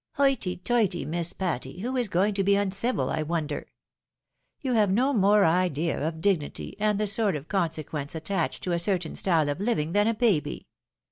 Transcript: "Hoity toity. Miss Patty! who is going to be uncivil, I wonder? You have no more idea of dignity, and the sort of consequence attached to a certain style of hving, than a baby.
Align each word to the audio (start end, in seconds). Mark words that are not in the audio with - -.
"Hoity 0.15 0.57
toity. 0.57 1.05
Miss 1.05 1.31
Patty! 1.31 1.81
who 1.81 1.95
is 1.95 2.07
going 2.07 2.33
to 2.33 2.43
be 2.43 2.55
uncivil, 2.55 3.11
I 3.11 3.21
wonder? 3.21 3.67
You 4.59 4.73
have 4.73 4.89
no 4.89 5.13
more 5.13 5.45
idea 5.45 6.03
of 6.07 6.21
dignity, 6.21 6.75
and 6.79 6.99
the 6.99 7.05
sort 7.05 7.35
of 7.35 7.47
consequence 7.47 8.15
attached 8.15 8.63
to 8.63 8.71
a 8.71 8.79
certain 8.79 9.13
style 9.15 9.47
of 9.47 9.59
hving, 9.59 9.93
than 9.93 10.07
a 10.07 10.15
baby. 10.15 10.65